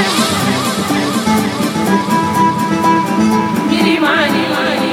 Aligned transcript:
miri 3.70 3.94
mani 4.04 4.42
mani 4.54 4.83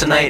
tonight? 0.00 0.29